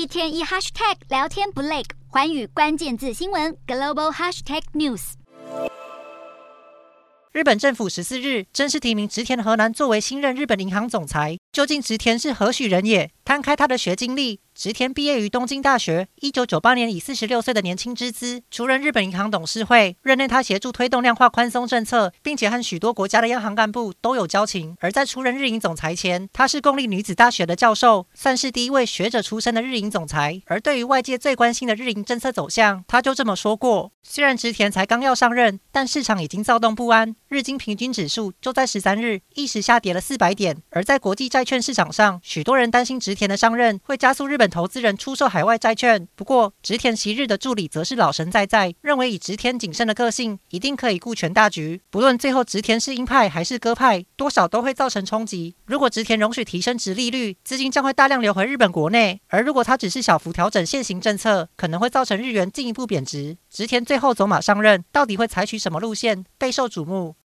[0.00, 5.12] 一天一 hashtag 聊天不累，环宇关键字新闻 global hashtag news。
[7.32, 13.10] 日本政府十四日正式提名植田河南作为新任日本银行总裁，究竟植田是何许人也？
[13.24, 14.40] 摊开他的学经历。
[14.54, 19.96] 植田毕业于东京大学，一九九八年以四十六岁的年轻之姿出任日本银行董事会。
[20.02, 24.76] 任内，他协助推动量化宽松政策，并且和许多国家的央行干部都有交情。
[24.80, 30.42] 而在出任日银总裁前，他是公立女子大学的教授，算是第一位学者出身的日银总裁。
[30.46, 40.58] 而对于外界最关心的日银政策走向，他就这么说过：虽然植田才刚要上任，但市场已经躁动不安，日经平均指数就在十三日一时下跌了四百点。
[40.70, 45.26] 而在国际债债券市场上，许多人担心植田的上任会加速日本投资人出售。
[45.26, 46.06] 海外债券。
[46.14, 51.80] 不过，植田昔日的助理则是老神在在，认为以植田谨慎的个性，一定可以顾全大局。
[51.88, 55.54] 不论最后植田是鹰派还是鸽派，多少都会造成冲击。
[55.64, 63.38] 如果植田容许提升殖利率，资金将会大量流回日本国内；而如果他只是小幅调整现行政策，可能会造成日元进一步贬值。
[63.48, 67.14] 植田最后走马上任，到底会采取什么路线，备受瞩目。